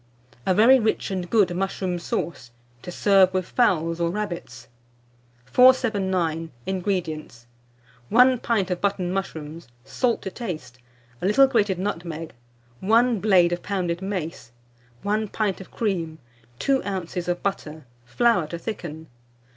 [0.47, 2.49] A VERY RICH AND GOOD MUSHROOM SAUCE,
[2.81, 4.67] to serve with Fowls or Rabbits.
[5.45, 6.49] 479.
[6.65, 7.45] INGREDIENTS.
[8.09, 9.13] 1 pint of mushroom
[9.51, 10.79] buttons, salt to taste,
[11.21, 12.33] a little grated nutmeg,
[12.79, 14.51] 1 blade of pounded mace,
[15.03, 16.17] 1 pint of cream,
[16.57, 17.27] 2 oz.
[17.27, 19.05] of butter, flour to thicken.